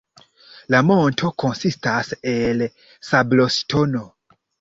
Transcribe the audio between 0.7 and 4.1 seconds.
La monto konsistas el sabloŝtono.